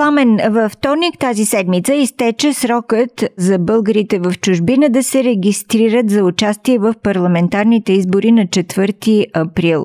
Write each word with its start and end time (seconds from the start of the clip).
Пламен, 0.00 0.32
във 0.58 0.68
вторник 0.76 1.14
тази 1.26 1.44
седмица 1.54 1.92
изтече 1.94 2.48
срокът 2.62 3.14
за 3.46 3.56
българите 3.70 4.16
в 4.24 4.28
чужбина 4.44 4.86
да 4.96 5.02
се 5.10 5.18
регистрират 5.30 6.06
за 6.14 6.20
участие 6.30 6.76
в 6.86 6.88
парламентарните 7.08 7.90
избори 8.00 8.30
на 8.38 8.44
4 8.56 9.26
април. 9.42 9.80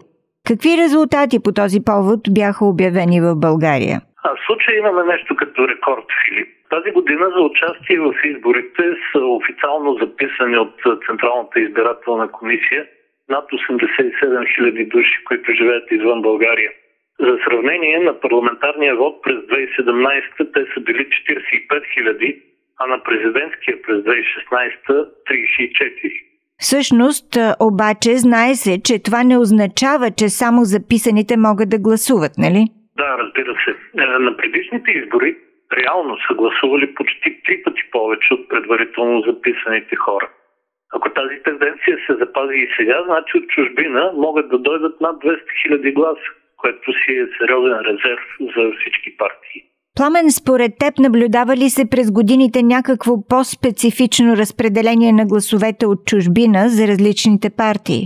Какви 0.50 0.72
резултати 0.84 1.38
по 1.46 1.52
този 1.62 1.80
повод 1.90 2.20
бяха 2.38 2.64
обявени 2.74 3.18
в 3.26 3.30
България? 3.46 3.98
А 4.26 4.30
в 4.36 4.40
случая 4.46 4.74
имаме 4.78 5.04
нещо 5.14 5.32
като 5.42 5.60
рекорд, 5.72 6.08
Филип. 6.22 6.50
Тази 6.74 6.90
година 6.98 7.26
за 7.36 7.42
участие 7.50 7.98
в 8.06 8.14
изборите 8.32 8.84
са 9.12 9.20
официално 9.40 9.90
записани 10.02 10.58
от 10.66 10.76
Централната 11.06 11.60
избирателна 11.66 12.28
комисия 12.38 12.82
над 13.30 13.46
87 13.52 13.90
000 14.60 14.88
души, 14.94 15.18
които 15.28 15.48
живеят 15.60 15.92
извън 15.92 16.22
България. 16.22 16.72
За 17.20 17.38
сравнение 17.48 18.00
на 18.00 18.20
парламентарния 18.20 18.96
вод 18.96 19.24
през 19.24 19.36
2017 19.36 20.54
те 20.54 20.66
са 20.74 20.80
били 20.82 21.08
45 21.08 21.82
000, 21.98 22.42
а 22.80 22.88
на 22.88 23.04
президентския 23.04 23.82
през 23.82 23.98
2016 23.98 25.10
34. 25.30 26.22
Всъщност, 26.58 27.28
обаче, 27.60 28.12
знае 28.16 28.54
се, 28.56 28.82
че 28.84 29.04
това 29.04 29.24
не 29.24 29.38
означава, 29.38 30.08
че 30.20 30.30
само 30.30 30.60
записаните 30.64 31.38
могат 31.38 31.70
да 31.70 31.80
гласуват, 31.80 32.32
нали? 32.38 32.64
Да, 32.98 33.18
разбира 33.20 33.56
се. 33.64 33.72
Е, 34.04 34.06
на 34.06 34.38
предишните 34.38 34.92
избори 34.92 35.38
реално 35.78 36.18
са 36.28 36.34
гласували 36.34 36.94
почти 36.96 37.42
три 37.46 37.64
пъти 37.64 37.82
повече 37.92 38.34
от 38.34 38.50
предварително 38.50 39.22
записаните 39.22 39.96
хора. 39.96 40.30
Ако 40.94 41.10
тази 41.10 41.44
тенденция 41.44 41.98
се 42.08 42.14
запази 42.16 42.58
и 42.58 42.70
сега, 42.78 43.04
значи 43.06 43.38
от 43.38 43.48
чужбина 43.48 44.12
могат 44.16 44.50
да 44.50 44.58
дойдат 44.58 45.02
над 45.02 45.16
200 45.16 45.40
000 45.70 45.94
гласа 45.94 46.30
което 46.66 46.92
си 47.02 47.12
е 47.24 47.26
сериозен 47.38 47.80
резерв 47.90 48.26
за 48.56 48.64
всички 48.78 49.18
партии. 49.18 49.60
Пламен, 49.98 50.28
според 50.40 50.72
теб 50.82 50.94
наблюдава 51.06 51.54
ли 51.62 51.68
се 51.78 51.84
през 51.94 52.08
годините 52.20 52.60
някакво 52.76 53.14
по-специфично 53.32 54.30
разпределение 54.42 55.12
на 55.20 55.26
гласовете 55.32 55.84
от 55.94 56.00
чужбина 56.10 56.60
за 56.78 56.84
различните 56.92 57.48
партии? 57.64 58.04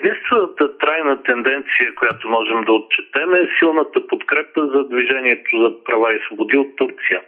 Единствената 0.00 0.62
трайна 0.82 1.14
тенденция, 1.28 1.88
която 2.00 2.22
можем 2.36 2.60
да 2.66 2.72
отчетем 2.78 3.30
е 3.34 3.50
силната 3.58 3.98
подкрепа 4.10 4.60
за 4.72 4.80
движението 4.92 5.50
за 5.62 5.68
права 5.84 6.08
и 6.14 6.18
свободи 6.26 6.56
от 6.64 6.70
Турция. 6.76 7.20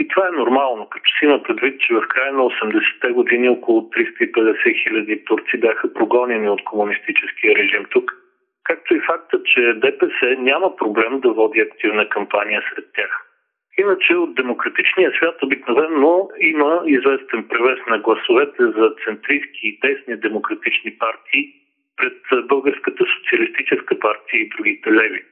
И 0.00 0.08
това 0.08 0.24
е 0.28 0.38
нормално, 0.40 0.82
като 0.92 1.08
си 1.14 1.24
има 1.24 1.42
предвид, 1.42 1.80
че 1.80 1.94
в 1.94 2.08
края 2.12 2.32
на 2.32 2.42
80-те 2.42 3.08
години 3.18 3.48
около 3.48 3.80
350 3.80 4.82
хиляди 4.82 5.24
турци 5.24 5.56
бяха 5.60 5.94
прогонени 5.94 6.48
от 6.48 6.64
комунистическия 6.64 7.54
режим 7.56 7.84
тук 7.90 8.21
както 8.64 8.94
и 8.94 9.00
факта, 9.00 9.40
че 9.44 9.60
ДПС 9.60 10.36
няма 10.38 10.76
проблем 10.76 11.20
да 11.20 11.32
води 11.32 11.60
активна 11.60 12.08
кампания 12.08 12.62
сред 12.74 12.86
тях. 12.94 13.28
Иначе 13.78 14.16
от 14.16 14.34
демократичния 14.34 15.12
свят 15.16 15.42
обикновено 15.42 16.28
има 16.40 16.82
известен 16.86 17.48
превес 17.48 17.78
на 17.88 17.98
гласовете 17.98 18.62
за 18.62 18.94
центристски 19.04 19.60
и 19.62 19.80
тесни 19.80 20.16
демократични 20.16 20.98
партии 20.98 21.52
пред 21.96 22.46
Българската 22.46 23.04
социалистическа 23.16 23.98
партия 23.98 24.40
и 24.40 24.48
другите 24.48 24.92
леви. 24.92 25.22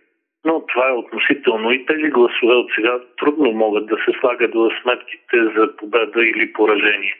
Но 0.45 0.67
това 0.67 0.89
е 0.89 0.93
относително 0.93 1.73
и 1.73 1.87
тези 1.87 2.09
гласове 2.11 2.55
от 2.55 2.71
сега 2.75 3.01
трудно 3.19 3.53
могат 3.53 3.87
да 3.87 3.97
се 3.97 4.19
слагат 4.21 4.55
в 4.55 4.71
сметките 4.83 5.37
за 5.57 5.77
победа 5.77 6.25
или 6.25 6.53
поражение. 6.53 7.17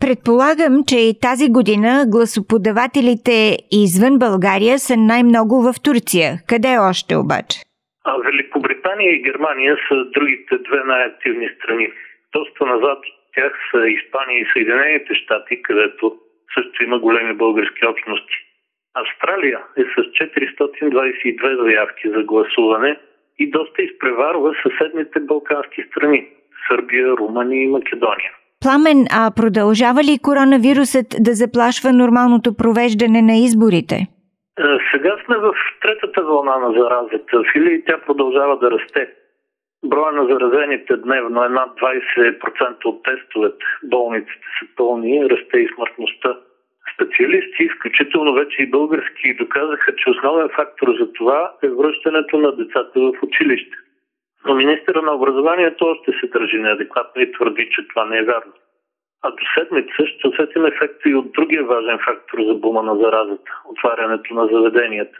Предполагам, 0.00 0.74
че 0.88 0.98
и 1.08 1.18
тази 1.26 1.46
година 1.56 2.04
гласоподавателите 2.14 3.36
извън 3.84 4.14
България 4.18 4.76
са 4.78 4.94
най-много 4.96 5.54
в 5.66 5.74
Турция. 5.84 6.30
Къде 6.50 6.72
още 6.90 7.12
обаче? 7.16 7.56
А 8.04 8.12
Великобритания 8.28 9.10
и 9.12 9.22
Германия 9.28 9.76
са 9.88 9.96
другите 10.16 10.54
две 10.58 10.80
най-активни 10.86 11.48
страни. 11.56 11.88
Доста 12.32 12.66
назад 12.66 12.98
от 12.98 13.18
тях 13.34 13.52
са 13.70 13.88
Испания 13.88 14.38
и 14.40 14.50
Съединените 14.52 15.14
щати, 15.14 15.62
където 15.62 16.16
също 16.54 16.84
има 16.84 16.98
големи 16.98 17.34
български 17.34 17.86
общности. 17.86 18.36
Австралия 18.94 19.58
е 19.76 19.82
с 19.82 19.96
422 19.96 21.62
заявки 21.62 22.08
за 22.10 22.22
гласуване 22.22 22.96
и 23.38 23.50
доста 23.50 23.82
изпреварва 23.82 24.54
съседните 24.62 25.20
балкански 25.20 25.82
страни– 25.82 26.28
Сърбия, 26.68 27.08
Румъния 27.08 27.62
и 27.62 27.68
Македония. 27.68 28.32
Пламен, 28.64 29.00
а 29.20 29.22
продължава 29.40 30.00
ли 30.08 30.22
коронавирусът 30.26 31.08
да 31.26 31.32
заплашва 31.42 31.88
нормалното 32.02 32.50
провеждане 32.60 33.20
на 33.30 33.34
изборите? 33.46 33.96
Е, 34.04 34.62
сега 34.90 35.12
сме 35.24 35.36
в 35.46 35.52
третата 35.82 36.20
вълна 36.22 36.56
на 36.64 36.70
заразата. 36.78 37.34
Фили 37.52 37.82
тя 37.86 37.96
продължава 38.06 38.58
да 38.58 38.70
расте. 38.70 39.02
Броя 39.90 40.12
на 40.12 40.24
заразените 40.30 40.96
дневно 40.96 41.44
е 41.44 41.48
над 41.48 41.70
20% 41.80 42.84
от 42.84 43.02
тестовете. 43.02 43.64
Болниците 43.84 44.46
са 44.58 44.66
пълни, 44.76 45.28
расте 45.30 45.56
и 45.58 45.68
смъртността. 45.74 46.30
Специалисти, 46.94 47.68
включително 47.68 48.34
вече 48.34 48.62
и 48.62 48.70
български, 48.70 49.34
доказаха, 49.34 49.94
че 49.96 50.10
основен 50.10 50.48
фактор 50.56 50.88
за 51.00 51.12
това 51.12 51.52
е 51.62 51.68
връщането 51.68 52.38
на 52.38 52.56
децата 52.56 53.00
в 53.00 53.12
училище. 53.22 53.76
Но 54.46 54.54
министъра 54.54 55.02
на 55.02 55.12
образованието 55.14 55.84
още 55.84 56.12
се 56.20 56.26
държи 56.26 56.58
неадекватно 56.58 57.22
и 57.22 57.32
твърди, 57.32 57.68
че 57.70 57.88
това 57.88 58.04
не 58.04 58.18
е 58.18 58.24
вярно. 58.24 58.52
А 59.22 59.30
до 59.30 59.44
седмица 59.54 60.06
ще 60.06 60.28
усетим 60.28 60.66
ефекта 60.66 61.08
и 61.08 61.14
от 61.14 61.32
другия 61.32 61.64
важен 61.64 61.98
фактор 62.04 62.38
за 62.48 62.54
бума 62.54 62.82
на 62.82 62.96
заразата– 62.96 63.50
отварянето 63.64 64.34
на 64.34 64.46
заведенията. 64.46 65.18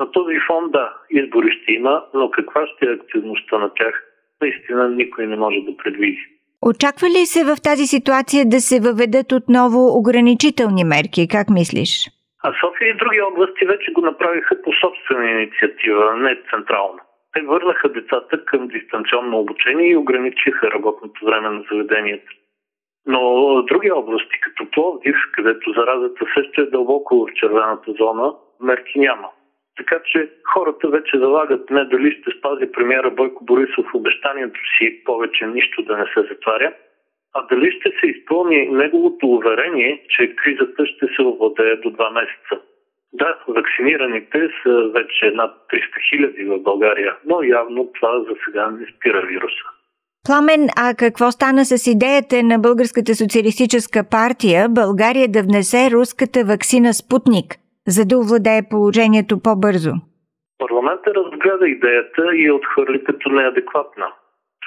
На 0.00 0.10
този 0.10 0.38
фон, 0.46 0.70
да, 0.70 0.96
избори 1.10 1.58
ще 1.62 1.72
има, 1.72 2.04
но 2.14 2.30
каква 2.30 2.66
ще 2.66 2.86
е 2.86 2.92
активността 2.92 3.58
на 3.58 3.74
тях, 3.74 4.04
наистина 4.40 4.88
никой 4.88 5.26
не 5.26 5.36
може 5.36 5.58
да 5.60 5.76
предвиди. 5.76 6.18
Очаква 6.62 7.08
ли 7.08 7.26
се 7.26 7.44
в 7.44 7.56
тази 7.62 7.86
ситуация 7.86 8.44
да 8.54 8.60
се 8.60 8.80
въведат 8.80 9.32
отново 9.32 9.98
ограничителни 9.98 10.84
мерки? 10.84 11.28
Как 11.28 11.46
мислиш? 11.50 11.92
А 12.44 12.52
София 12.60 12.88
и 12.90 12.96
други 12.96 13.20
области 13.20 13.66
вече 13.66 13.92
го 13.92 14.00
направиха 14.00 14.62
по 14.62 14.70
собствена 14.72 15.30
инициатива, 15.30 16.16
не 16.16 16.42
централно. 16.50 17.00
Те 17.38 17.44
върнаха 17.44 17.88
децата 17.88 18.44
към 18.44 18.68
дистанционно 18.68 19.38
обучение 19.38 19.90
и 19.90 19.96
ограничиха 19.96 20.70
работното 20.70 21.24
време 21.24 21.48
на 21.48 21.64
заведенията. 21.70 22.30
Но 23.06 23.20
други 23.62 23.90
области, 23.90 24.40
като 24.40 24.70
Пловдив, 24.70 25.16
където 25.32 25.72
заразата 25.72 26.24
също 26.34 26.60
е 26.60 26.66
дълбоко 26.66 27.26
в 27.26 27.34
червената 27.34 27.92
зона, 27.92 28.34
мерки 28.60 28.98
няма. 28.98 29.28
Така 29.76 30.00
че 30.04 30.30
хората 30.54 30.88
вече 30.88 31.18
залагат 31.18 31.70
не 31.70 31.84
дали 31.84 32.12
ще 32.12 32.30
спази 32.38 32.72
премиера 32.72 33.10
Бойко 33.10 33.44
Борисов 33.44 33.86
обещанието 33.94 34.60
си 34.78 35.04
повече 35.04 35.46
нищо 35.46 35.82
да 35.82 35.96
не 35.96 36.04
се 36.04 36.28
затваря, 36.28 36.72
а 37.34 37.46
дали 37.46 37.72
ще 37.72 37.90
се 38.00 38.06
изпълни 38.06 38.68
неговото 38.68 39.26
уверение, 39.26 40.04
че 40.08 40.36
кризата 40.36 40.86
ще 40.86 41.06
се 41.06 41.22
овладее 41.22 41.76
до 41.76 41.90
два 41.90 42.10
месеца. 42.10 42.64
Да, 43.12 43.38
вакцинираните 43.48 44.48
са 44.62 44.90
вече 44.94 45.30
над 45.34 45.50
300 45.72 46.08
хиляди 46.10 46.44
в 46.44 46.62
България, 46.62 47.16
но 47.26 47.42
явно 47.42 47.92
това 47.92 48.20
за 48.20 48.34
сега 48.44 48.70
не 48.70 48.86
спира 48.86 49.26
вируса. 49.26 49.64
Пламен, 50.26 50.62
а 50.76 50.94
какво 50.98 51.30
стана 51.30 51.64
с 51.64 51.86
идеята 51.86 52.36
на 52.42 52.58
Българската 52.58 53.14
социалистическа 53.14 53.98
партия 54.10 54.68
България 54.68 55.28
да 55.28 55.42
внесе 55.42 55.90
руската 55.90 56.38
вакцина 56.44 56.90
Спутник, 56.94 57.48
за 57.86 58.02
да 58.08 58.18
овладее 58.18 58.62
положението 58.70 59.34
по-бързо? 59.44 59.92
Парламентът 60.58 61.16
разгледа 61.16 61.68
идеята 61.68 62.22
и 62.34 62.42
я 62.46 62.54
отхвърли 62.54 63.04
като 63.04 63.28
неадекватна. 63.30 64.06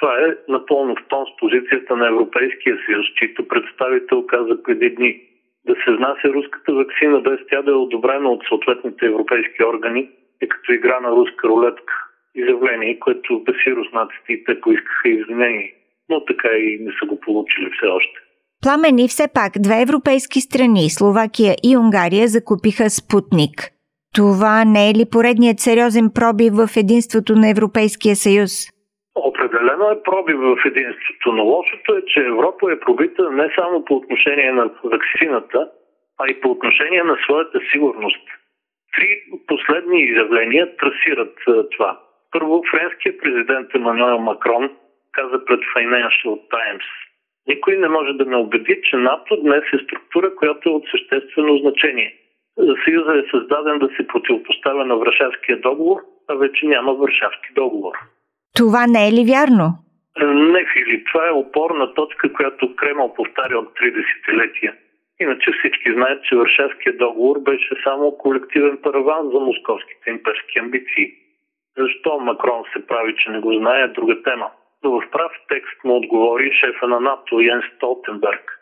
Това 0.00 0.12
е 0.18 0.36
напълно 0.48 0.94
в 0.94 1.08
тон 1.08 1.24
с 1.26 1.36
позицията 1.40 1.96
на 1.96 2.06
Европейския 2.08 2.76
съюз, 2.86 3.06
чийто 3.18 3.48
представител 3.48 4.26
каза 4.26 4.62
преди 4.62 4.90
дни– 4.90 5.20
да 5.66 5.74
се 5.84 5.90
внася 5.96 6.28
руската 6.28 6.72
вакцина 6.72 7.20
без 7.20 7.40
тя 7.50 7.62
да 7.62 7.70
е 7.70 7.74
одобрена 7.74 8.28
от 8.30 8.42
съответните 8.48 9.06
европейски 9.06 9.64
органи 9.64 10.10
е 10.40 10.48
като 10.48 10.72
игра 10.72 11.00
на 11.00 11.10
руска 11.10 11.48
рулетка. 11.48 11.94
Изявление, 12.34 12.98
което 12.98 13.42
без 13.44 13.56
руснаците 13.66 14.44
те 14.46 14.60
поискаха 14.60 15.08
извинение, 15.08 15.74
но 16.08 16.24
така 16.24 16.48
и 16.48 16.78
не 16.80 16.92
са 17.00 17.06
го 17.06 17.20
получили 17.20 17.70
все 17.76 17.86
още. 17.86 18.18
Пламени 18.62 19.08
все 19.08 19.28
пак 19.34 19.52
две 19.58 19.82
европейски 19.82 20.40
страни, 20.40 20.90
Словакия 20.90 21.54
и 21.64 21.76
Унгария, 21.76 22.28
закупиха 22.28 22.90
Спутник. 22.90 23.72
Това 24.14 24.64
не 24.64 24.90
е 24.90 24.94
ли 24.94 25.04
поредният 25.12 25.60
сериозен 25.60 26.10
проби 26.14 26.50
в 26.50 26.68
единството 26.76 27.36
на 27.36 27.50
Европейския 27.50 28.16
съюз? 28.16 28.52
Определено 29.14 29.90
е 29.90 30.02
пробив 30.02 30.38
в 30.38 30.56
единството, 30.64 31.32
но 31.32 31.44
лошото 31.44 31.96
е, 31.96 32.02
че 32.06 32.20
Европа 32.20 32.72
е 32.72 32.80
пробита 32.80 33.30
не 33.30 33.52
само 33.54 33.84
по 33.84 33.94
отношение 33.94 34.52
на 34.52 34.70
вакцината, 34.84 35.70
а 36.18 36.30
и 36.30 36.40
по 36.40 36.50
отношение 36.50 37.02
на 37.02 37.16
своята 37.24 37.60
сигурност. 37.72 38.28
Три 38.96 39.22
последни 39.46 40.02
изявления 40.02 40.76
трасират 40.76 41.38
това. 41.70 42.00
Първо, 42.32 42.62
френският 42.70 43.20
президент 43.20 43.74
Емануел 43.74 44.18
Макрон 44.18 44.70
каза 45.12 45.44
пред 45.44 45.60
Financial 45.60 46.48
Times. 46.50 46.84
Никой 47.46 47.76
не 47.76 47.88
може 47.88 48.12
да 48.12 48.24
ме 48.24 48.36
убеди, 48.36 48.80
че 48.84 48.96
НАТО 48.96 49.36
днес 49.36 49.64
е 49.72 49.84
структура, 49.84 50.34
която 50.34 50.68
е 50.68 50.72
от 50.72 50.84
съществено 50.90 51.56
значение. 51.56 52.14
Съюза 52.84 53.18
е 53.18 53.30
създаден 53.30 53.78
да 53.78 53.88
се 53.96 54.06
противопоставя 54.06 54.84
на 54.84 54.96
Варшавския 54.96 55.60
договор, 55.60 56.00
а 56.28 56.34
вече 56.34 56.66
няма 56.66 56.94
Варшавски 56.94 57.52
договор. 57.54 57.94
Това 58.56 58.86
не 58.86 59.08
е 59.08 59.12
ли 59.12 59.24
вярно? 59.32 59.66
Не, 60.52 60.66
Филип. 60.72 61.06
Това 61.12 61.28
е 61.28 61.38
опорна 61.42 61.94
точка, 61.94 62.32
която 62.32 62.76
Кремъл 62.76 63.14
повтаря 63.14 63.58
от 63.58 63.68
30-летия. 63.78 64.74
Иначе 65.20 65.50
всички 65.52 65.92
знаят, 65.92 66.24
че 66.24 66.36
Варшавския 66.36 66.96
договор 66.96 67.38
беше 67.40 67.74
само 67.84 68.18
колективен 68.18 68.78
параван 68.82 69.30
за 69.32 69.40
московските 69.40 70.10
имперски 70.10 70.58
амбиции. 70.58 71.12
Защо 71.78 72.18
Макрон 72.20 72.62
се 72.72 72.86
прави, 72.86 73.14
че 73.16 73.30
не 73.30 73.40
го 73.40 73.54
знае, 73.54 73.82
е 73.82 73.88
друга 73.88 74.22
тема. 74.22 74.50
Но 74.84 74.90
в 74.90 75.10
прав 75.10 75.32
текст 75.48 75.84
му 75.84 75.96
отговори 75.96 76.52
шефа 76.60 76.88
на 76.88 77.00
НАТО 77.00 77.40
Йен 77.40 77.62
Столтенберг. 77.76 78.58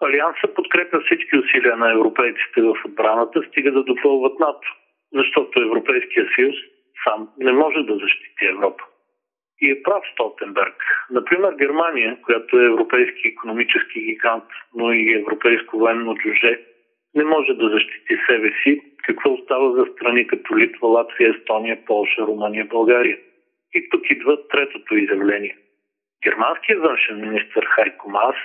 Алианса 0.00 0.54
подкрепя 0.54 1.00
всички 1.00 1.38
усилия 1.38 1.76
на 1.76 1.92
европейците 1.92 2.62
в 2.62 2.74
отбраната, 2.84 3.42
стига 3.42 3.72
да 3.72 3.82
допълват 3.82 4.40
НАТО, 4.40 4.68
защото 5.14 5.62
Европейския 5.62 6.26
съюз 6.34 6.54
сам 7.04 7.28
не 7.38 7.52
може 7.52 7.82
да 7.82 7.94
защити 7.94 8.46
Европа. 8.46 8.84
И 9.60 9.70
е 9.70 9.82
прав 9.82 10.02
Столтенберг. 10.12 10.74
Например, 11.10 11.54
Германия, 11.58 12.18
която 12.22 12.58
е 12.58 12.64
европейски 12.64 13.28
економически 13.28 14.00
гигант, 14.00 14.44
но 14.74 14.92
и 14.92 15.14
европейско 15.14 15.78
военно 15.78 16.14
джуже, 16.14 16.60
не 17.14 17.24
може 17.24 17.54
да 17.54 17.68
защити 17.68 18.16
себе 18.26 18.52
си. 18.62 18.80
Какво 19.04 19.32
остава 19.32 19.70
за 19.72 19.86
страни 19.92 20.26
като 20.26 20.58
Литва, 20.58 20.88
Латвия, 20.88 21.30
Естония, 21.30 21.84
Полша, 21.86 22.22
Румъния, 22.22 22.64
България? 22.64 23.18
И 23.74 23.88
тук 23.90 24.10
идва 24.10 24.48
третото 24.48 24.96
изявление. 24.96 25.56
Германският 26.24 26.80
външен 26.82 27.20
министр 27.20 27.66
Хайко 27.66 28.10
Мас 28.10 28.36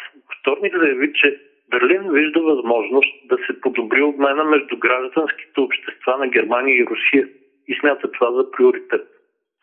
вторник 0.41 0.73
заяви, 0.77 1.13
че 1.13 1.39
Берлин 1.71 2.11
вижда 2.11 2.41
възможност 2.41 3.27
да 3.29 3.37
се 3.37 3.61
подобри 3.61 4.01
обмена 4.01 4.43
между 4.43 4.77
гражданските 4.77 5.59
общества 5.59 6.17
на 6.17 6.27
Германия 6.27 6.77
и 6.77 6.85
Русия 6.85 7.27
и 7.67 7.77
смята 7.79 8.11
това 8.11 8.31
за 8.31 8.51
приоритет. 8.51 9.07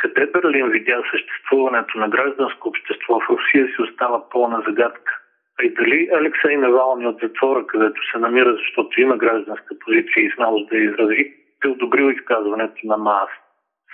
Къде 0.04 0.26
Берлин 0.26 0.68
видя 0.68 1.02
съществуването 1.10 1.98
на 1.98 2.08
гражданско 2.08 2.68
общество 2.68 3.20
в 3.20 3.30
Русия 3.30 3.66
си 3.66 3.82
остава 3.82 4.28
пълна 4.30 4.62
загадка. 4.66 5.20
А 5.60 5.64
и 5.64 5.74
дали 5.74 6.08
Алексей 6.12 6.56
Навални 6.56 7.06
от 7.06 7.20
затвора, 7.22 7.66
където 7.66 8.10
се 8.10 8.18
намира, 8.18 8.52
защото 8.52 9.00
има 9.00 9.16
гражданска 9.16 9.74
позиция 9.84 10.24
и 10.24 10.30
смелост 10.30 10.68
да 10.68 10.76
я 10.76 10.84
изрази, 10.84 11.34
е 11.64 11.68
одобрил 11.68 12.10
изказването 12.10 12.86
на 12.86 12.96
МААС. 12.96 13.30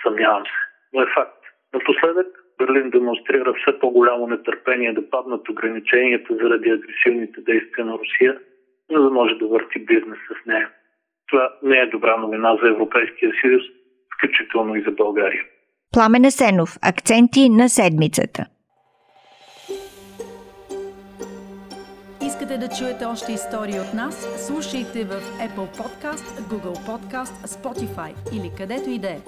Съмнявам 0.03 0.43
се. 0.43 0.59
Но 0.93 1.01
е 1.01 1.13
факт. 1.15 1.43
Напоследък 1.73 2.27
Берлин 2.57 2.89
демонстрира 2.89 3.53
все 3.53 3.79
по-голямо 3.79 4.27
нетърпение 4.27 4.93
да 4.93 5.09
паднат 5.09 5.49
ограниченията 5.49 6.35
заради 6.35 6.69
агресивните 6.69 7.41
действия 7.41 7.85
на 7.85 7.93
Русия, 7.93 8.39
за 8.91 9.01
да 9.01 9.09
може 9.09 9.35
да 9.35 9.47
върти 9.47 9.79
бизнес 9.79 10.19
с 10.27 10.45
нея. 10.45 10.69
Това 11.29 11.53
не 11.63 11.77
е 11.77 11.85
добра 11.85 12.17
новина 12.17 12.57
за 12.61 12.69
Европейския 12.69 13.31
съюз, 13.41 13.63
включително 14.17 14.75
и 14.75 14.81
за 14.81 14.91
България. 14.91 15.43
Пламен 15.93 16.31
Сенов. 16.31 16.77
Акценти 16.81 17.49
на 17.49 17.69
седмицата. 17.69 18.45
Искате 22.21 22.57
да 22.57 22.69
чуете 22.69 23.05
още 23.05 23.31
истории 23.33 23.79
от 23.79 23.93
нас? 23.93 24.27
Слушайте 24.47 25.03
в 25.03 25.21
Apple 25.39 25.77
Podcast, 25.77 26.41
Google 26.41 26.87
Podcast, 26.87 27.47
Spotify 27.47 28.13
или 28.33 28.51
където 28.57 28.89
и 28.89 28.99
да 28.99 29.09
е. 29.09 29.19